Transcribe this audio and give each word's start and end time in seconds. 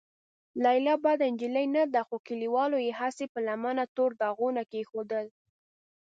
لیلا 0.63 0.95
بده 1.03 1.25
نجلۍ 1.33 1.65
نه 1.75 1.83
ده، 1.93 2.01
خو 2.07 2.15
کليوالو 2.27 2.77
یې 2.85 2.91
هسې 2.99 3.25
په 3.33 3.39
لمنه 3.47 3.83
تور 3.95 4.11
داغونه 4.21 4.61
کېښودل. 4.71 5.25